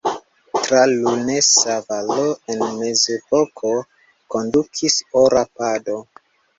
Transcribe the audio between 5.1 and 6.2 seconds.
Ora pado.